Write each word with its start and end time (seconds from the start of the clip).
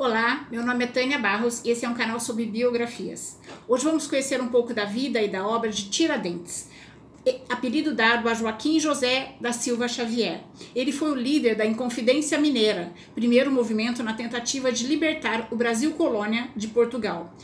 Olá, 0.00 0.46
meu 0.50 0.64
nome 0.64 0.84
é 0.84 0.86
Tânia 0.86 1.18
Barros 1.18 1.60
e 1.62 1.68
esse 1.68 1.84
é 1.84 1.88
um 1.88 1.92
canal 1.92 2.18
sobre 2.18 2.46
biografias. 2.46 3.38
Hoje 3.68 3.84
vamos 3.84 4.06
conhecer 4.06 4.40
um 4.40 4.48
pouco 4.48 4.72
da 4.72 4.86
vida 4.86 5.20
e 5.20 5.28
da 5.28 5.46
obra 5.46 5.68
de 5.68 5.90
Tiradentes, 5.90 6.70
apelido 7.50 7.94
dado 7.94 8.26
a 8.26 8.32
Joaquim 8.32 8.80
José 8.80 9.34
da 9.42 9.52
Silva 9.52 9.88
Xavier. 9.88 10.40
Ele 10.74 10.90
foi 10.90 11.10
o 11.10 11.14
líder 11.14 11.54
da 11.54 11.66
Inconfidência 11.66 12.40
Mineira, 12.40 12.94
primeiro 13.14 13.52
movimento 13.52 14.02
na 14.02 14.14
tentativa 14.14 14.72
de 14.72 14.86
libertar 14.86 15.48
o 15.50 15.56
Brasil 15.56 15.92
colônia 15.92 16.48
de 16.56 16.68
Portugal. 16.68 17.36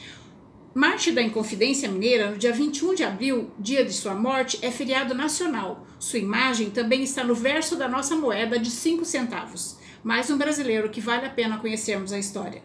Marcha 0.75 1.12
da 1.12 1.20
Inconfidência 1.20 1.91
Mineira, 1.91 2.30
no 2.30 2.38
dia 2.38 2.54
21 2.54 2.95
de 2.95 3.04
abril, 3.04 3.50
dia 3.59 3.84
de 3.84 3.93
sua 3.93 4.14
morte, 4.14 4.59
é 4.62 4.70
feriado 4.70 5.14
nacional. 5.14 5.86
Sua 5.98 6.20
imagem 6.20 6.70
também 6.70 7.02
está 7.02 7.23
no 7.23 7.34
verso 7.34 7.77
da 7.77 7.86
nossa 7.86 8.16
moeda 8.16 8.59
de 8.59 8.70
5 8.70 9.04
centavos. 9.04 9.77
Mais 10.07 10.30
um 10.30 10.38
brasileiro 10.38 10.88
que 10.88 11.00
vale 11.00 11.27
a 11.27 11.30
pena 11.30 11.59
conhecermos 11.59 12.12
a 12.12 12.18
história. 12.20 12.62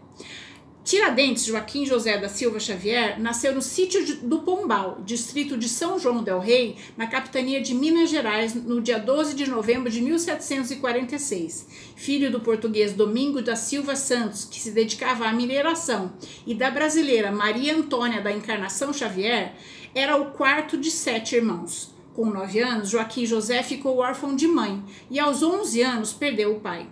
Tiradentes 0.84 1.44
Joaquim 1.44 1.88
José 1.88 2.20
da 2.20 2.30
Silva 2.30 2.60
Xavier 2.60 3.20
nasceu 3.20 3.56
no 3.56 3.64
sítio 3.64 4.18
do 4.18 4.44
Pombal, 4.44 5.02
distrito 5.04 5.58
de 5.58 5.68
São 5.68 5.98
João 5.98 6.22
del 6.22 6.38
Rei, 6.38 6.78
na 6.96 7.08
capitania 7.08 7.60
de 7.60 7.74
Minas 7.74 8.12
Gerais, 8.12 8.54
no 8.54 8.80
dia 8.80 9.00
12 9.00 9.34
de 9.34 9.50
novembro 9.50 9.90
de 9.90 10.02
1746. 10.02 11.68
Filho 11.96 12.32
do 12.32 12.42
português 12.42 12.94
Domingo 12.94 13.42
da 13.42 13.56
Silva 13.56 13.96
Santos, 13.96 14.46
que 14.46 14.60
se 14.60 14.70
dedicava 14.70 15.26
à 15.26 15.34
mineração, 15.34 16.14
e 16.46 16.54
da 16.54 16.70
brasileira 16.70 17.32
Maria 17.32 17.76
Antônia 17.76 18.22
da 18.22 18.32
Encarnação 18.32 18.94
Xavier, 18.94 19.56
era 19.96 20.16
o 20.16 20.30
quarto 20.30 20.78
de 20.78 20.92
sete 20.92 21.38
irmãos. 21.38 21.92
Com 22.14 22.28
nove 22.28 22.60
anos, 22.60 22.92
Joaquim 22.92 23.26
José 23.26 23.64
ficou 23.64 23.98
órfão 23.98 24.36
de 24.36 24.48
mãe 24.48 24.84
e 25.10 25.20
aos 25.20 25.42
onze 25.42 25.82
anos 25.82 26.14
perdeu 26.14 26.56
o 26.56 26.60
pai. 26.60 26.88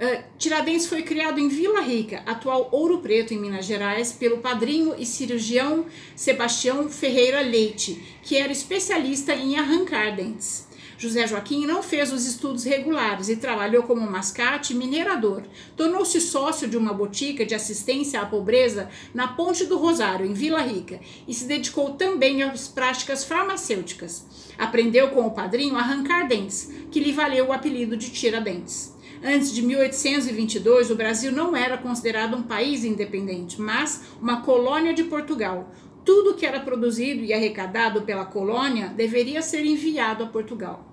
Uh, 0.00 0.24
Tiradentes 0.38 0.86
foi 0.86 1.02
criado 1.02 1.38
em 1.38 1.48
Vila 1.48 1.82
Rica, 1.82 2.22
atual 2.24 2.70
Ouro 2.72 3.00
Preto, 3.00 3.34
em 3.34 3.38
Minas 3.38 3.66
Gerais, 3.66 4.12
pelo 4.12 4.38
padrinho 4.38 4.94
e 4.96 5.04
cirurgião 5.04 5.84
Sebastião 6.16 6.88
Ferreira 6.88 7.42
Leite, 7.42 8.02
que 8.22 8.38
era 8.38 8.50
especialista 8.50 9.34
em 9.34 9.58
arrancar 9.58 10.16
dentes. 10.16 10.66
José 10.96 11.26
Joaquim 11.26 11.66
não 11.66 11.82
fez 11.82 12.14
os 12.14 12.24
estudos 12.26 12.64
regulares 12.64 13.28
e 13.28 13.36
trabalhou 13.36 13.82
como 13.82 14.10
mascate 14.10 14.72
e 14.72 14.76
minerador. 14.76 15.42
Tornou-se 15.76 16.18
sócio 16.18 16.66
de 16.66 16.78
uma 16.78 16.94
botica 16.94 17.44
de 17.44 17.54
assistência 17.54 18.22
à 18.22 18.26
pobreza 18.26 18.88
na 19.12 19.28
Ponte 19.28 19.66
do 19.66 19.76
Rosário, 19.76 20.24
em 20.24 20.32
Vila 20.32 20.62
Rica, 20.62 20.98
e 21.28 21.34
se 21.34 21.44
dedicou 21.44 21.90
também 21.90 22.42
às 22.42 22.68
práticas 22.68 23.22
farmacêuticas. 23.22 24.24
Aprendeu 24.56 25.08
com 25.08 25.26
o 25.26 25.30
padrinho 25.30 25.76
a 25.76 25.80
arrancar 25.80 26.26
dentes, 26.26 26.70
que 26.90 27.00
lhe 27.00 27.12
valeu 27.12 27.48
o 27.48 27.52
apelido 27.52 27.98
de 27.98 28.10
Tiradentes. 28.10 28.98
Antes 29.22 29.52
de 29.52 29.60
1822, 29.60 30.90
o 30.90 30.96
Brasil 30.96 31.30
não 31.30 31.54
era 31.54 31.76
considerado 31.76 32.36
um 32.36 32.42
país 32.42 32.84
independente, 32.84 33.60
mas 33.60 34.04
uma 34.20 34.40
colônia 34.40 34.94
de 34.94 35.04
Portugal. 35.04 35.70
Tudo 36.04 36.34
que 36.34 36.46
era 36.46 36.60
produzido 36.60 37.22
e 37.22 37.34
arrecadado 37.34 38.00
pela 38.02 38.24
colônia 38.24 38.88
deveria 38.88 39.42
ser 39.42 39.64
enviado 39.66 40.24
a 40.24 40.26
Portugal. 40.26 40.86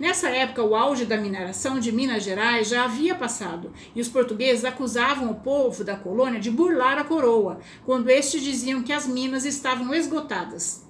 Nessa 0.00 0.30
época, 0.30 0.62
o 0.62 0.74
auge 0.74 1.04
da 1.04 1.18
mineração 1.18 1.78
de 1.78 1.92
Minas 1.92 2.22
Gerais 2.22 2.68
já 2.68 2.84
havia 2.84 3.14
passado 3.14 3.70
e 3.94 4.00
os 4.00 4.08
portugueses 4.08 4.64
acusavam 4.64 5.30
o 5.30 5.40
povo 5.40 5.84
da 5.84 5.94
colônia 5.94 6.40
de 6.40 6.50
burlar 6.50 6.98
a 6.98 7.04
coroa, 7.04 7.60
quando 7.84 8.08
estes 8.08 8.42
diziam 8.42 8.82
que 8.82 8.92
as 8.92 9.06
minas 9.06 9.44
estavam 9.44 9.94
esgotadas. 9.94 10.83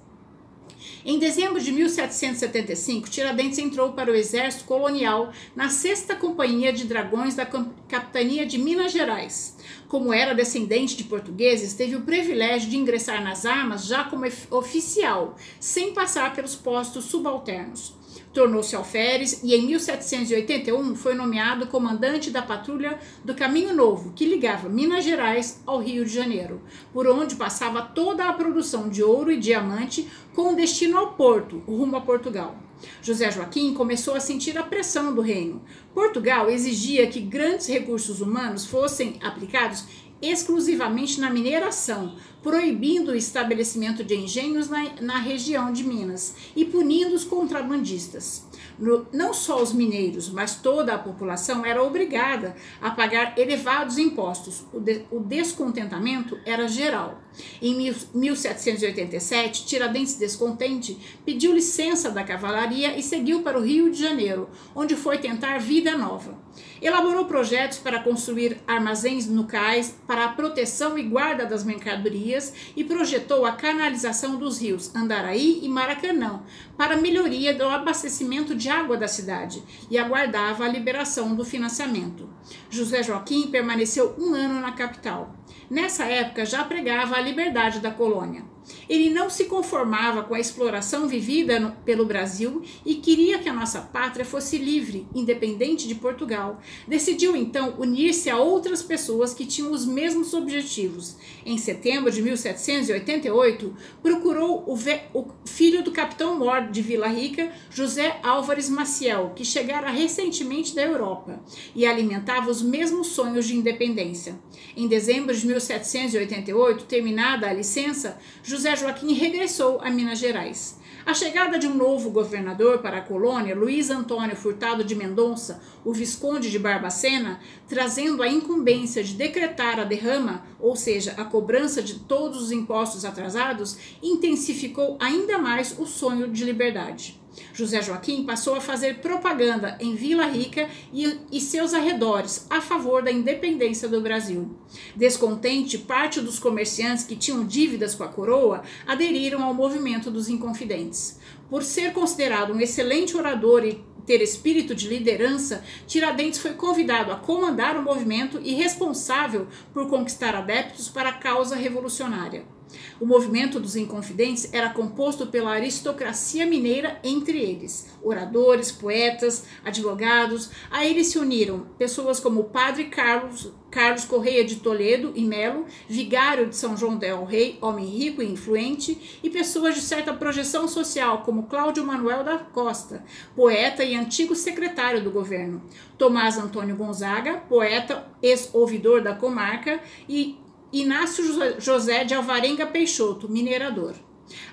Em 1.07 1.19
dezembro 1.19 1.61
de 1.61 1.71
1775, 1.71 3.11
Tiradentes 3.11 3.59
entrou 3.59 3.91
para 3.91 4.11
o 4.11 4.15
exército 4.15 4.63
colonial 4.63 5.31
na 5.55 5.69
6 5.69 6.07
Companhia 6.19 6.73
de 6.73 6.83
Dragões 6.85 7.35
da 7.35 7.45
Capitania 7.45 8.43
de 8.43 8.57
Minas 8.57 8.91
Gerais. 8.91 9.55
Como 9.87 10.11
era 10.11 10.33
descendente 10.33 10.97
de 10.97 11.03
portugueses, 11.03 11.75
teve 11.75 11.95
o 11.95 12.01
privilégio 12.01 12.71
de 12.71 12.77
ingressar 12.77 13.23
nas 13.23 13.45
armas 13.45 13.85
já 13.85 14.05
como 14.05 14.25
oficial, 14.49 15.35
sem 15.59 15.93
passar 15.93 16.33
pelos 16.33 16.55
postos 16.55 17.05
subalternos 17.05 17.93
tornou-se 18.35 18.75
alferes 18.75 19.39
e 19.41 19.55
em 19.55 19.65
1781 19.65 20.93
foi 20.93 21.15
nomeado 21.15 21.67
comandante 21.67 22.29
da 22.29 22.41
patrulha 22.41 22.99
do 23.23 23.33
Caminho 23.33 23.73
Novo, 23.73 24.11
que 24.13 24.25
ligava 24.25 24.67
Minas 24.67 25.05
Gerais 25.05 25.61
ao 25.65 25.79
Rio 25.79 26.03
de 26.03 26.13
Janeiro, 26.13 26.61
por 26.91 27.07
onde 27.07 27.35
passava 27.35 27.81
toda 27.81 28.27
a 28.27 28.33
produção 28.33 28.89
de 28.89 29.01
ouro 29.01 29.31
e 29.31 29.39
diamante 29.39 30.07
com 30.35 30.53
destino 30.53 30.97
ao 30.97 31.13
porto, 31.13 31.63
rumo 31.65 31.95
a 31.95 32.01
Portugal. 32.01 32.57
José 33.01 33.31
Joaquim 33.31 33.73
começou 33.73 34.15
a 34.15 34.19
sentir 34.19 34.57
a 34.57 34.63
pressão 34.63 35.15
do 35.15 35.21
reino. 35.21 35.61
Portugal 35.93 36.49
exigia 36.49 37.07
que 37.07 37.21
grandes 37.21 37.67
recursos 37.67 38.19
humanos 38.19 38.65
fossem 38.65 39.17
aplicados 39.23 39.85
exclusivamente 40.21 41.19
na 41.19 41.29
mineração, 41.29 42.15
proibindo 42.45 43.09
o 43.09 43.15
estabelecimento 43.15 44.03
de 44.03 44.15
engenhos 44.15 44.69
na, 44.69 45.01
na 45.01 45.17
região 45.17 45.73
de 45.73 45.83
Minas 45.83 46.35
e 46.55 46.63
punindo 46.63 47.15
os 47.15 47.23
contrabandistas. 47.23 48.45
No, 48.77 49.07
não 49.11 49.33
só 49.33 49.63
os 49.63 49.73
mineiros, 49.73 50.29
mas 50.29 50.55
toda 50.55 50.93
a 50.93 50.99
população 50.99 51.65
era 51.65 51.81
obrigada 51.81 52.55
a 52.79 52.91
pagar 52.91 53.35
elevados 53.35 53.97
impostos. 53.97 54.63
O, 54.71 54.79
de, 54.79 55.05
o 55.09 55.19
descontentamento 55.21 56.37
era 56.45 56.67
geral. 56.67 57.19
Em 57.59 57.75
1787, 58.13 59.65
Tiradentes 59.65 60.15
Descontente 60.15 60.97
pediu 61.25 61.51
licença 61.51 62.11
da 62.11 62.23
cavalaria 62.23 62.95
e 62.95 63.01
seguiu 63.01 63.41
para 63.41 63.57
o 63.57 63.63
Rio 63.63 63.89
de 63.89 63.99
Janeiro, 63.99 64.49
onde 64.75 64.95
foi 64.95 65.17
tentar 65.17 65.57
vida 65.57 65.97
nova. 65.97 66.45
Elaborou 66.81 67.25
projetos 67.25 67.79
para 67.79 68.01
construir 68.01 68.57
armazéns 68.67 69.27
no 69.27 69.45
cais 69.45 69.97
para 70.05 70.25
a 70.25 70.29
proteção 70.29 70.97
e 70.97 71.03
guarda 71.03 71.45
das 71.45 71.63
mercadorias 71.63 72.34
e 72.75 72.83
projetou 72.83 73.45
a 73.45 73.51
canalização 73.51 74.37
dos 74.37 74.61
rios 74.61 74.93
Andaraí 74.95 75.59
e 75.61 75.67
Maracanã 75.67 76.41
para 76.77 76.97
melhoria 76.97 77.53
do 77.53 77.65
abastecimento 77.65 78.55
de 78.55 78.69
água 78.69 78.95
da 78.95 79.07
cidade 79.07 79.61
e 79.89 79.97
aguardava 79.97 80.63
a 80.63 80.69
liberação 80.69 81.35
do 81.35 81.43
financiamento. 81.43 82.29
José 82.69 83.03
Joaquim 83.03 83.47
permaneceu 83.47 84.15
um 84.17 84.33
ano 84.33 84.61
na 84.61 84.71
capital. 84.71 85.34
Nessa 85.69 86.05
época 86.05 86.45
já 86.45 86.63
pregava 86.63 87.15
a 87.15 87.21
liberdade 87.21 87.79
da 87.79 87.91
colônia. 87.91 88.55
Ele 88.89 89.09
não 89.09 89.29
se 89.29 89.45
conformava 89.45 90.23
com 90.23 90.33
a 90.33 90.39
exploração 90.39 91.07
vivida 91.07 91.59
no, 91.59 91.71
pelo 91.83 92.05
Brasil 92.05 92.63
e 92.85 92.95
queria 92.95 93.39
que 93.39 93.49
a 93.49 93.53
nossa 93.53 93.81
pátria 93.81 94.25
fosse 94.25 94.57
livre, 94.57 95.07
independente 95.13 95.87
de 95.87 95.95
Portugal. 95.95 96.59
Decidiu 96.87 97.35
então 97.35 97.75
unir-se 97.77 98.29
a 98.29 98.37
outras 98.37 98.81
pessoas 98.81 99.33
que 99.33 99.45
tinham 99.45 99.71
os 99.71 99.85
mesmos 99.85 100.33
objetivos. 100.33 101.17
Em 101.45 101.57
setembro 101.57 102.11
de 102.11 102.21
1788, 102.21 103.75
procurou 104.01 104.63
o, 104.67 104.73
o 105.13 105.27
filho 105.45 105.83
do 105.83 105.91
capitão 105.91 106.37
Mor 106.37 106.69
de 106.69 106.81
Vila 106.81 107.07
Rica, 107.07 107.51
José 107.69 108.19
Álvares 108.23 108.69
Maciel, 108.69 109.33
que 109.35 109.45
chegara 109.45 109.89
recentemente 109.91 110.73
da 110.73 110.81
Europa 110.81 111.39
e 111.75 111.85
alimentava 111.85 112.49
os 112.49 112.61
mesmos 112.61 113.07
sonhos 113.07 113.45
de 113.45 113.55
independência. 113.55 114.39
Em 114.75 114.87
dezembro 114.87 115.34
de 115.39 115.47
1788, 115.47 116.85
terminada 116.85 117.47
a 117.47 117.53
licença, 117.53 118.17
José 118.43 118.75
Joaquim 118.75 119.13
regressou 119.13 119.79
a 119.81 119.89
Minas 119.89 120.19
Gerais. 120.19 120.79
A 121.05 121.13
chegada 121.13 121.59
de 121.59 121.67
um 121.67 121.75
novo 121.75 122.09
governador 122.09 122.79
para 122.79 122.97
a 122.97 123.01
colônia, 123.01 123.55
Luiz 123.55 123.91
Antônio 123.91 124.35
Furtado 124.35 124.83
de 124.83 124.95
Mendonça, 124.95 125.61
o 125.83 125.93
Visconde 125.93 126.49
de 126.49 126.57
Barbacena, 126.57 127.39
trazendo 127.67 128.23
a 128.23 128.27
incumbência 128.27 129.03
de 129.03 129.13
decretar 129.13 129.79
a 129.79 129.83
derrama, 129.83 130.43
ou 130.59 130.75
seja, 130.75 131.13
a 131.15 131.23
cobrança 131.23 131.79
de 131.81 131.99
todos 131.99 132.41
os 132.41 132.51
impostos 132.51 133.05
atrasados, 133.05 133.77
intensificou 134.01 134.97
ainda 134.99 135.37
mais 135.37 135.77
o 135.77 135.85
sonho 135.85 136.27
de 136.27 136.43
liberdade. 136.43 137.23
José 137.53 137.81
Joaquim 137.81 138.23
passou 138.23 138.55
a 138.55 138.61
fazer 138.61 138.99
propaganda 138.99 139.77
em 139.79 139.95
Vila 139.95 140.25
Rica 140.25 140.69
e, 140.93 141.19
e, 141.31 141.39
seus 141.39 141.73
arredores 141.73 142.45
a 142.49 142.61
favor 142.61 143.03
da 143.03 143.11
independência 143.11 143.87
do 143.87 144.01
Brasil. 144.01 144.55
Descontente, 144.95 145.77
parte 145.77 146.21
dos 146.21 146.39
comerciantes 146.39 147.03
que 147.03 147.15
tinham 147.15 147.45
dívidas 147.45 147.95
com 147.95 148.03
a 148.03 148.07
coroa 148.07 148.63
aderiram 148.85 149.43
ao 149.43 149.53
movimento 149.53 150.11
dos 150.11 150.29
Inconfidentes. 150.29 151.19
Por 151.49 151.63
ser 151.63 151.93
considerado 151.93 152.53
um 152.53 152.59
excelente 152.59 153.15
orador 153.15 153.63
e 153.65 153.83
ter 154.05 154.21
espírito 154.21 154.75
de 154.75 154.87
liderança, 154.87 155.63
Tiradentes 155.87 156.39
foi 156.39 156.53
convidado 156.53 157.11
a 157.11 157.15
comandar 157.15 157.75
o 157.75 157.83
movimento 157.83 158.39
e 158.43 158.53
responsável 158.53 159.47
por 159.73 159.89
conquistar 159.89 160.35
adeptos 160.35 160.87
para 160.87 161.09
a 161.09 161.13
causa 161.13 161.55
revolucionária. 161.55 162.54
O 162.99 163.05
movimento 163.05 163.59
dos 163.59 163.75
Inconfidentes 163.75 164.49
era 164.53 164.69
composto 164.69 165.27
pela 165.27 165.51
aristocracia 165.51 166.45
mineira, 166.45 166.99
entre 167.03 167.39
eles 167.39 167.87
oradores, 168.05 168.71
poetas, 168.71 169.45
advogados. 169.63 170.51
A 170.69 170.85
eles 170.85 171.07
se 171.07 171.17
uniram 171.17 171.65
pessoas 171.77 172.19
como 172.19 172.41
o 172.41 172.45
padre 172.45 172.85
Carlos, 172.85 173.51
Carlos 173.71 174.05
Correia 174.05 174.45
de 174.45 174.57
Toledo 174.57 175.11
e 175.15 175.25
Melo, 175.25 175.65
vigário 175.89 176.47
de 176.47 176.55
São 176.55 176.77
João 176.77 176.97
del 176.97 177.25
Rei, 177.25 177.57
homem 177.61 177.85
rico 177.85 178.21
e 178.21 178.31
influente, 178.31 179.19
e 179.23 179.29
pessoas 179.29 179.75
de 179.75 179.81
certa 179.81 180.13
projeção 180.13 180.67
social, 180.67 181.23
como 181.23 181.47
Cláudio 181.47 181.83
Manuel 181.83 182.23
da 182.23 182.37
Costa, 182.37 183.03
poeta 183.35 183.83
e 183.83 183.95
antigo 183.95 184.35
secretário 184.35 185.03
do 185.03 185.11
governo, 185.11 185.61
Tomás 185.97 186.37
Antônio 186.37 186.75
Gonzaga, 186.75 187.37
poeta, 187.49 188.07
ex-ouvidor 188.21 189.01
da 189.01 189.15
comarca, 189.15 189.81
e 190.07 190.37
Inácio 190.75 191.23
José 191.57 192.03
de 192.03 192.13
Alvarenga 192.13 192.65
Peixoto, 192.65 193.29
minerador. 193.29 193.95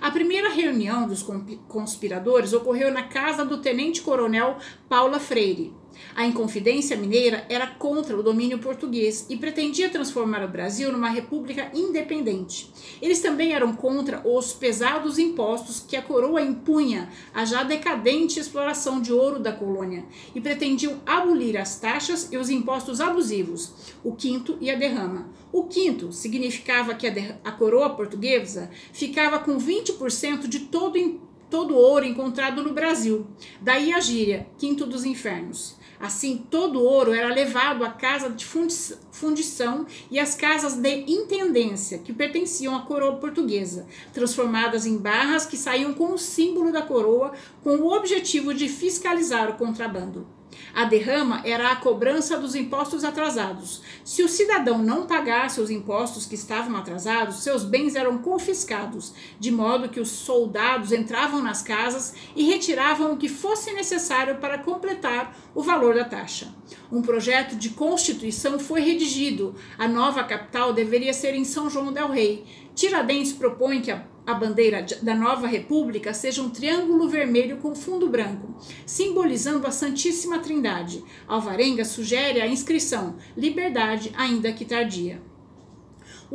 A 0.01 0.09
primeira 0.09 0.51
reunião 0.51 1.05
dos 1.05 1.27
conspiradores 1.67 2.53
ocorreu 2.53 2.93
na 2.93 3.03
casa 3.03 3.45
do 3.45 3.59
tenente-coronel 3.61 4.57
Paula 4.89 5.19
Freire, 5.19 5.75
a 6.15 6.27
Inconfidência 6.27 6.97
Mineira 6.97 7.45
era 7.49 7.67
contra 7.67 8.17
o 8.17 8.23
domínio 8.23 8.59
português 8.59 9.27
e 9.29 9.37
pretendia 9.37 9.91
transformar 9.91 10.45
o 10.45 10.49
Brasil 10.49 10.93
numa 10.93 11.09
república 11.09 11.71
independente. 11.75 12.73
Eles 13.01 13.21
também 13.21 13.53
eram 13.53 13.75
contra 13.75 14.27
os 14.27 14.53
pesados 14.53 15.19
impostos 15.19 15.81
que 15.81 15.97
a 15.97 16.03
coroa 16.03 16.43
impunha 16.43 17.09
à 17.35 17.45
já 17.45 17.63
decadente 17.63 18.39
exploração 18.39 19.01
de 19.01 19.13
ouro 19.13 19.39
da 19.39 19.53
colônia 19.53 20.05
e 20.35 20.41
pretendiam 20.41 21.01
abolir 21.05 21.57
as 21.57 21.79
taxas 21.79 22.29
e 22.33 22.37
os 22.37 22.51
impostos 22.51 23.01
abusivos, 23.01 23.95
o 24.05 24.15
quinto 24.15 24.57
e 24.61 24.71
a 24.71 24.77
derrama. 24.77 25.29
O 25.53 25.65
quinto 25.65 26.13
significava 26.13 26.95
que 26.95 27.07
a, 27.07 27.13
a 27.45 27.53
coroa 27.53 27.91
portuguesa 27.91 28.71
ficava 28.93 29.39
com 29.39 29.59
20% 29.59 30.47
de 30.49 30.61
todo 30.61 30.97
todo 31.53 31.77
ouro 31.77 32.07
encontrado 32.07 32.65
no 32.65 32.73
Brasil. 32.73 33.27
Daí 33.61 33.93
a 33.93 34.01
gíria, 34.01 34.47
quinto 34.57 34.87
dos 34.87 35.05
infernos. 35.05 35.77
Assim, 36.01 36.47
todo 36.51 36.83
ouro 36.83 37.13
era 37.13 37.29
levado 37.29 37.85
à 37.85 37.91
casa 37.91 38.31
de 38.31 38.47
fundição 39.13 39.87
e 40.11 40.19
às 40.19 40.35
casas 40.35 40.77
de 40.77 41.05
intendência, 41.07 41.99
que 41.99 42.11
pertenciam 42.11 42.75
à 42.75 42.81
coroa 42.81 43.17
portuguesa, 43.17 43.87
transformadas 44.15 44.87
em 44.87 44.97
barras 44.97 45.45
que 45.45 45.59
saíam 45.59 45.93
com 45.93 46.15
o 46.15 46.19
símbolo 46.19 46.73
da 46.73 46.81
coroa, 46.81 47.33
com 47.63 47.77
o 47.77 47.95
objetivo 47.95 48.55
de 48.55 48.67
fiscalizar 48.67 49.51
o 49.51 49.59
contrabando. 49.59 50.27
A 50.75 50.85
derrama 50.85 51.43
era 51.45 51.71
a 51.71 51.77
cobrança 51.77 52.39
dos 52.39 52.55
impostos 52.55 53.05
atrasados. 53.05 53.83
Se 54.05 54.23
o 54.23 54.29
cidadão 54.29 54.79
não 54.79 55.07
pagasse 55.07 55.61
os 55.61 55.71
impostos 55.71 56.27
que 56.27 56.35
estavam 56.35 56.77
atrasados, 56.77 57.43
seus 57.43 57.65
bens 57.65 57.95
eram 57.95 58.19
confiscados, 58.19 59.13
de 59.39 59.51
modo 59.51 59.89
que 59.89 60.01
os 60.01 60.09
soldados 60.09 60.93
entravam 60.93 61.43
nas 61.43 61.63
casas 61.63 62.15
e 62.35 62.45
retiravam 62.45 63.13
o 63.13 63.17
que 63.17 63.29
fosse 63.29 63.73
necessário 63.73 64.37
para 64.37 64.59
completar 64.59 65.37
o 65.55 65.63
valor 65.63 65.95
da 65.95 66.05
taxa. 66.05 66.55
Um 66.91 67.03
projeto 67.03 67.57
de 67.57 67.71
constituição 67.71 68.59
foi 68.59 68.81
redigido. 68.81 69.55
A 69.79 69.87
nova 69.89 70.25
capital 70.25 70.73
deveria 70.73 71.13
ser 71.13 71.35
em 71.35 71.45
São 71.45 71.69
João 71.69 71.93
del 71.93 72.09
Rei. 72.09 72.45
Tiradentes 72.75 73.33
propõe 73.33 73.81
que 73.81 73.91
a 73.91 74.12
a 74.27 74.35
bandeira 74.35 74.87
da 75.03 75.15
nova 75.15 75.47
república 75.47 76.15
seja 76.15 76.43
um 76.43 76.51
triângulo 76.51 77.09
vermelho 77.09 77.57
com 77.57 77.75
fundo 77.75 78.09
branco, 78.09 78.55
simbolizando 78.87 79.67
a 79.67 79.71
Santíssima 79.71 80.39
Trindade. 80.39 81.03
Alvarenga 81.27 81.85
sugere 81.85 82.41
a 82.41 82.47
inscrição 82.47 83.17
Liberdade, 83.37 84.13
ainda 84.17 84.53
que 84.53 84.65
tardia. 84.65 85.21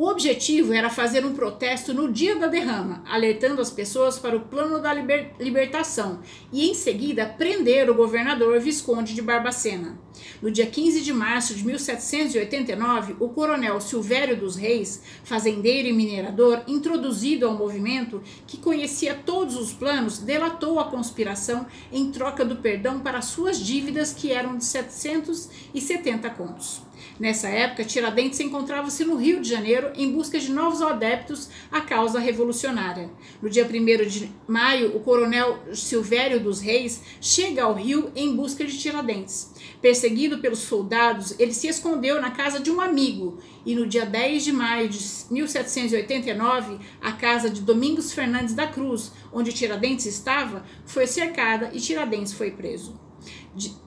O 0.00 0.06
objetivo 0.06 0.72
era 0.72 0.88
fazer 0.88 1.26
um 1.26 1.34
protesto 1.34 1.92
no 1.92 2.12
dia 2.12 2.36
da 2.36 2.46
derrama, 2.46 3.02
alertando 3.04 3.60
as 3.60 3.68
pessoas 3.68 4.16
para 4.16 4.36
o 4.36 4.42
plano 4.42 4.80
da 4.80 4.94
liber 4.94 5.32
libertação 5.40 6.20
e, 6.52 6.70
em 6.70 6.72
seguida, 6.72 7.26
prender 7.26 7.90
o 7.90 7.96
governador 7.96 8.60
Visconde 8.60 9.12
de 9.12 9.20
Barbacena. 9.20 9.98
No 10.40 10.52
dia 10.52 10.66
15 10.66 11.00
de 11.00 11.12
março 11.12 11.52
de 11.52 11.66
1789, 11.66 13.16
o 13.18 13.30
coronel 13.30 13.80
Silvério 13.80 14.36
dos 14.36 14.54
Reis, 14.54 15.02
fazendeiro 15.24 15.88
e 15.88 15.92
minerador, 15.92 16.62
introduzido 16.68 17.44
ao 17.44 17.58
movimento, 17.58 18.22
que 18.46 18.56
conhecia 18.56 19.16
todos 19.16 19.56
os 19.56 19.72
planos, 19.72 20.18
delatou 20.18 20.78
a 20.78 20.84
conspiração 20.84 21.66
em 21.90 22.12
troca 22.12 22.44
do 22.44 22.54
perdão 22.54 23.00
para 23.00 23.20
suas 23.20 23.58
dívidas, 23.58 24.12
que 24.12 24.30
eram 24.30 24.58
de 24.58 24.64
770 24.64 26.30
contos. 26.30 26.87
Nessa 27.18 27.48
época, 27.48 27.84
Tiradentes 27.84 28.38
encontrava-se 28.38 29.04
no 29.04 29.16
Rio 29.16 29.40
de 29.40 29.48
Janeiro 29.48 29.90
em 29.96 30.12
busca 30.12 30.38
de 30.38 30.52
novos 30.52 30.80
adeptos 30.80 31.48
à 31.70 31.80
causa 31.80 32.20
revolucionária. 32.20 33.10
No 33.42 33.50
dia 33.50 33.66
1 33.66 34.08
de 34.08 34.30
maio, 34.46 34.96
o 34.96 35.00
coronel 35.00 35.58
Silvério 35.74 36.38
dos 36.38 36.60
Reis 36.60 37.02
chega 37.20 37.64
ao 37.64 37.74
Rio 37.74 38.12
em 38.14 38.36
busca 38.36 38.64
de 38.64 38.78
Tiradentes. 38.78 39.52
Perseguido 39.82 40.38
pelos 40.38 40.60
soldados, 40.60 41.34
ele 41.40 41.52
se 41.52 41.66
escondeu 41.66 42.20
na 42.20 42.30
casa 42.30 42.60
de 42.60 42.70
um 42.70 42.80
amigo 42.80 43.38
e 43.66 43.74
no 43.74 43.84
dia 43.84 44.06
10 44.06 44.44
de 44.44 44.52
maio 44.52 44.88
de 44.88 44.98
1789, 45.28 46.78
a 47.00 47.12
casa 47.12 47.50
de 47.50 47.62
Domingos 47.62 48.12
Fernandes 48.12 48.54
da 48.54 48.68
Cruz, 48.68 49.10
onde 49.32 49.52
Tiradentes 49.52 50.06
estava, 50.06 50.64
foi 50.86 51.06
cercada 51.06 51.70
e 51.72 51.80
Tiradentes 51.80 52.32
foi 52.32 52.52
preso. 52.52 53.07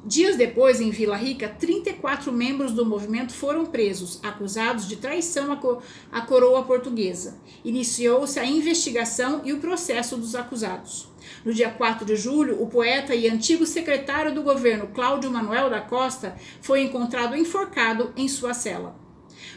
Dias 0.05 0.35
depois, 0.35 0.81
em 0.81 0.89
Vila 0.89 1.15
Rica, 1.15 1.47
34 1.47 2.31
membros 2.31 2.73
do 2.73 2.85
movimento 2.85 3.33
foram 3.33 3.65
presos, 3.65 4.19
acusados 4.21 4.87
de 4.87 4.97
traição 4.97 5.57
à 6.11 6.21
coroa 6.21 6.63
portuguesa. 6.63 7.39
Iniciou-se 7.63 8.39
a 8.39 8.45
investigação 8.45 9.41
e 9.45 9.53
o 9.53 9.59
processo 9.59 10.17
dos 10.17 10.35
acusados. 10.35 11.09
No 11.45 11.53
dia 11.53 11.69
4 11.69 12.05
de 12.05 12.15
julho, 12.15 12.61
o 12.61 12.67
poeta 12.67 13.15
e 13.15 13.29
antigo 13.29 13.65
secretário 13.65 14.33
do 14.33 14.43
governo 14.43 14.87
Cláudio 14.87 15.31
Manuel 15.31 15.69
da 15.69 15.79
Costa 15.79 16.35
foi 16.61 16.81
encontrado 16.81 17.35
enforcado 17.35 18.11
em 18.17 18.27
sua 18.27 18.53
cela. 18.53 18.95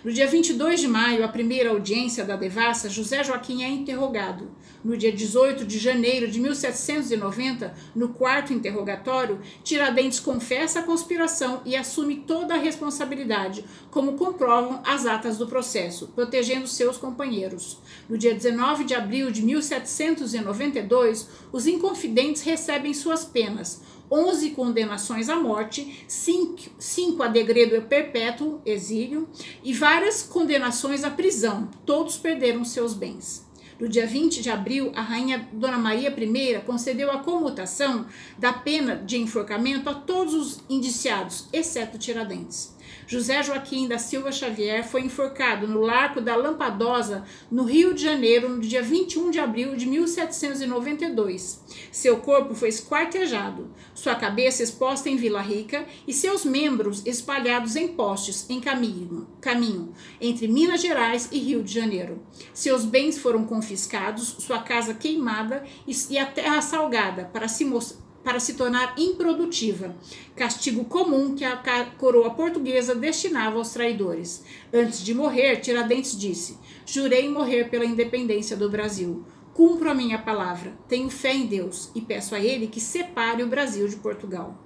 No 0.04 0.12
dia 0.12 0.26
22 0.26 0.80
de 0.80 0.86
maio, 0.86 1.24
a 1.24 1.28
primeira 1.28 1.70
audiência 1.70 2.26
da 2.26 2.36
devassa, 2.36 2.90
José 2.90 3.24
Joaquim 3.24 3.64
é 3.64 3.70
interrogado. 3.70 4.50
No 4.84 4.98
dia 4.98 5.10
18 5.10 5.64
de 5.64 5.78
janeiro 5.78 6.30
de 6.30 6.38
1790, 6.38 7.72
no 7.96 8.10
quarto 8.10 8.52
interrogatório, 8.52 9.40
Tiradentes 9.62 10.20
confessa 10.20 10.80
a 10.80 10.82
conspiração 10.82 11.62
e 11.64 11.74
assume 11.74 12.16
toda 12.16 12.52
a 12.52 12.58
responsabilidade, 12.58 13.64
como 13.90 14.12
comprovam 14.12 14.82
as 14.84 15.06
atas 15.06 15.38
do 15.38 15.46
processo, 15.46 16.08
protegendo 16.08 16.68
seus 16.68 16.98
companheiros. 16.98 17.78
No 18.06 18.18
dia 18.18 18.34
19 18.34 18.84
de 18.84 18.94
abril 18.94 19.30
de 19.30 19.40
1792, 19.40 21.30
os 21.50 21.66
inconfidentes 21.66 22.42
recebem 22.42 22.92
suas 22.92 23.24
penas 23.24 23.80
11 24.10 24.50
condenações 24.50 25.28
à 25.28 25.36
morte, 25.36 26.04
5 26.06 27.22
a 27.22 27.28
degredo 27.28 27.80
perpétuo, 27.82 28.60
exílio, 28.64 29.28
e 29.62 29.72
várias 29.72 30.22
condenações 30.22 31.04
à 31.04 31.10
prisão. 31.10 31.68
Todos 31.84 32.16
perderam 32.16 32.64
seus 32.64 32.94
bens. 32.94 33.44
No 33.78 33.88
dia 33.88 34.06
20 34.06 34.40
de 34.40 34.50
abril, 34.50 34.92
a 34.94 35.02
rainha 35.02 35.48
Dona 35.52 35.78
Maria 35.78 36.14
I 36.16 36.60
concedeu 36.64 37.10
a 37.10 37.18
comutação 37.18 38.06
da 38.38 38.52
pena 38.52 38.96
de 38.96 39.16
enforcamento 39.16 39.90
a 39.90 39.94
todos 39.94 40.32
os 40.34 40.60
indiciados, 40.70 41.48
exceto 41.52 41.98
Tiradentes. 41.98 42.73
José 43.06 43.42
Joaquim 43.42 43.86
da 43.86 43.98
Silva 43.98 44.32
Xavier 44.32 44.86
foi 44.86 45.02
enforcado 45.02 45.66
no 45.66 45.80
Largo 45.80 46.20
da 46.20 46.34
Lampadosa, 46.34 47.24
no 47.50 47.64
Rio 47.64 47.92
de 47.92 48.02
Janeiro, 48.02 48.48
no 48.48 48.60
dia 48.60 48.82
21 48.82 49.30
de 49.30 49.38
abril 49.38 49.76
de 49.76 49.86
1792. 49.86 51.62
Seu 51.92 52.18
corpo 52.18 52.54
foi 52.54 52.68
esquartejado, 52.68 53.70
sua 53.94 54.14
cabeça 54.14 54.62
exposta 54.62 55.08
em 55.08 55.16
Vila 55.16 55.42
Rica 55.42 55.84
e 56.06 56.12
seus 56.12 56.44
membros 56.44 57.04
espalhados 57.04 57.76
em 57.76 57.88
postes 57.88 58.48
em 58.48 58.60
caminho, 58.60 59.26
caminho 59.40 59.92
entre 60.20 60.48
Minas 60.48 60.80
Gerais 60.80 61.28
e 61.30 61.38
Rio 61.38 61.62
de 61.62 61.72
Janeiro. 61.72 62.22
Seus 62.52 62.84
bens 62.84 63.18
foram 63.18 63.44
confiscados, 63.44 64.36
sua 64.38 64.60
casa 64.60 64.94
queimada 64.94 65.64
e 66.08 66.18
a 66.18 66.26
terra 66.26 66.62
salgada 66.62 67.24
para 67.32 67.48
se 67.48 67.64
mostrar 67.64 68.03
para 68.24 68.40
se 68.40 68.54
tornar 68.54 68.94
improdutiva, 68.98 69.94
castigo 70.34 70.86
comum 70.86 71.34
que 71.34 71.44
a 71.44 71.84
coroa 71.98 72.30
portuguesa 72.30 72.94
destinava 72.94 73.58
aos 73.58 73.72
traidores. 73.72 74.42
Antes 74.72 75.04
de 75.04 75.14
morrer, 75.14 75.60
Tiradentes 75.60 76.18
disse: 76.18 76.58
Jurei 76.86 77.28
morrer 77.28 77.68
pela 77.68 77.84
independência 77.84 78.56
do 78.56 78.70
Brasil. 78.70 79.24
Cumpro 79.52 79.88
a 79.88 79.94
minha 79.94 80.18
palavra, 80.18 80.72
tenho 80.88 81.08
fé 81.08 81.32
em 81.32 81.46
Deus 81.46 81.90
e 81.94 82.00
peço 82.00 82.34
a 82.34 82.40
Ele 82.40 82.66
que 82.66 82.80
separe 82.80 83.42
o 83.42 83.46
Brasil 83.46 83.86
de 83.86 83.94
Portugal. 83.96 84.63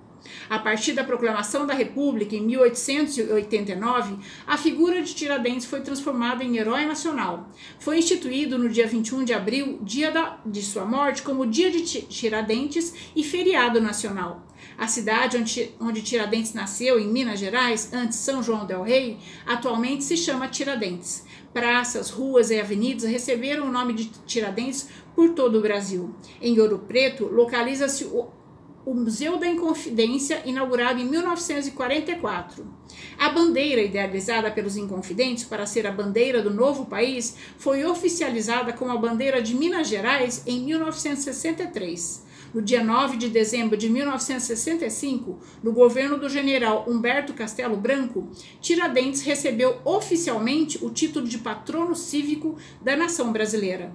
A 0.49 0.59
partir 0.59 0.93
da 0.93 1.05
proclamação 1.05 1.67
da 1.67 1.75
República 1.75 2.35
em 2.35 2.43
1889, 2.43 4.17
a 4.47 4.57
figura 4.57 5.03
de 5.03 5.15
Tiradentes 5.15 5.67
foi 5.67 5.81
transformada 5.81 6.43
em 6.43 6.57
herói 6.57 6.87
nacional. 6.87 7.49
Foi 7.79 7.99
instituído 7.99 8.59
no 8.59 8.69
dia 8.69 8.87
21 8.87 9.25
de 9.25 9.33
abril, 9.33 9.79
dia 9.83 10.11
da, 10.11 10.39
de 10.45 10.63
sua 10.63 10.85
morte, 10.85 11.23
como 11.23 11.47
Dia 11.47 11.71
de 11.71 11.83
Tiradentes 11.83 12.95
e 13.15 13.23
feriado 13.23 13.81
nacional. 13.81 14.47
A 14.77 14.87
cidade 14.87 15.37
onde, 15.37 15.71
onde 15.81 16.03
Tiradentes 16.03 16.55
nasceu, 16.55 16.99
em 16.99 17.09
Minas 17.09 17.39
Gerais, 17.39 17.93
antes 17.93 18.19
São 18.19 18.43
João 18.43 18.67
del 18.67 18.83
Rei, 18.83 19.19
atualmente 19.47 20.05
se 20.05 20.17
chama 20.17 20.49
Tiradentes. 20.49 21.25
Praças, 21.53 22.11
ruas 22.11 22.51
e 22.51 22.61
avenidas 22.61 23.09
receberam 23.09 23.67
o 23.67 23.73
nome 23.73 23.93
de 23.93 24.05
Tiradentes 24.27 24.89
por 25.15 25.31
todo 25.31 25.59
o 25.59 25.63
Brasil. 25.63 26.15
Em 26.41 26.61
Ouro 26.61 26.79
Preto, 26.79 27.27
localiza-se 27.27 28.05
o 28.89 28.95
Museu 28.95 29.37
da 29.37 29.47
Inconfidência, 29.47 30.41
inaugurado 30.47 30.99
em 30.99 31.05
1944. 31.05 32.67
A 33.19 33.29
bandeira, 33.29 33.83
idealizada 33.83 34.51
pelos 34.51 34.79
Inconfidentes 34.79 35.45
para 35.45 35.67
ser 35.67 35.87
a 35.87 35.93
bandeira 35.93 36.41
do 36.41 36.49
novo 36.49 36.87
país, 36.87 37.37
foi 37.59 37.85
oficializada 37.85 38.73
como 38.73 38.91
a 38.91 38.97
bandeira 38.97 39.43
de 39.43 39.55
Minas 39.55 39.89
Gerais 39.89 40.43
em 40.47 40.61
1963. 40.65 42.27
No 42.55 42.63
dia 42.63 42.83
9 42.83 43.19
de 43.19 43.29
dezembro 43.29 43.77
de 43.77 43.91
1965, 43.91 45.39
no 45.63 45.71
governo 45.71 46.19
do 46.19 46.27
general 46.27 46.87
Humberto 46.89 47.35
Castelo 47.35 47.77
Branco, 47.77 48.31
Tiradentes 48.59 49.21
recebeu 49.21 49.83
oficialmente 49.85 50.83
o 50.83 50.89
título 50.89 51.29
de 51.29 51.37
patrono 51.37 51.95
cívico 51.95 52.57
da 52.81 52.97
nação 52.97 53.33
brasileira. 53.33 53.93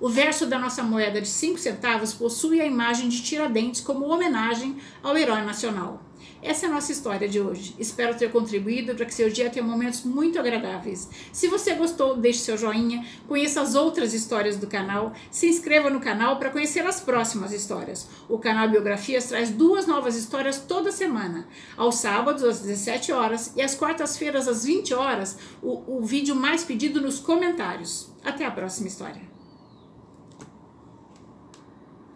O 0.00 0.08
verso 0.08 0.46
da 0.46 0.58
nossa 0.58 0.82
moeda 0.82 1.20
de 1.20 1.28
5 1.28 1.58
centavos 1.58 2.14
possui 2.14 2.58
a 2.58 2.64
imagem 2.64 3.06
de 3.06 3.22
Tiradentes 3.22 3.82
como 3.82 4.06
homenagem 4.06 4.78
ao 5.02 5.14
herói 5.14 5.42
nacional. 5.42 6.02
Essa 6.42 6.64
é 6.64 6.68
a 6.70 6.72
nossa 6.72 6.90
história 6.90 7.28
de 7.28 7.38
hoje. 7.38 7.76
Espero 7.78 8.16
ter 8.16 8.32
contribuído 8.32 8.94
para 8.94 9.04
que 9.04 9.12
seu 9.12 9.28
dia 9.28 9.50
tenha 9.50 9.62
momentos 9.62 10.02
muito 10.04 10.38
agradáveis. 10.38 11.06
Se 11.30 11.48
você 11.48 11.74
gostou, 11.74 12.16
deixe 12.16 12.38
seu 12.38 12.56
joinha, 12.56 13.04
conheça 13.28 13.60
as 13.60 13.74
outras 13.74 14.14
histórias 14.14 14.56
do 14.56 14.66
canal, 14.66 15.12
se 15.30 15.46
inscreva 15.46 15.90
no 15.90 16.00
canal 16.00 16.38
para 16.38 16.48
conhecer 16.48 16.86
as 16.86 16.98
próximas 16.98 17.52
histórias. 17.52 18.08
O 18.26 18.38
canal 18.38 18.70
Biografias 18.70 19.26
traz 19.26 19.50
duas 19.50 19.86
novas 19.86 20.16
histórias 20.16 20.58
toda 20.58 20.90
semana. 20.90 21.46
Aos 21.76 21.96
sábados, 21.96 22.42
às 22.42 22.60
17 22.60 23.12
horas, 23.12 23.52
e 23.54 23.60
às 23.60 23.74
quartas-feiras, 23.74 24.48
às 24.48 24.64
20 24.64 24.94
horas, 24.94 25.36
o, 25.62 25.98
o 25.98 26.02
vídeo 26.02 26.34
mais 26.34 26.64
pedido 26.64 27.02
nos 27.02 27.20
comentários. 27.20 28.10
Até 28.24 28.46
a 28.46 28.50
próxima 28.50 28.88
história. 28.88 29.39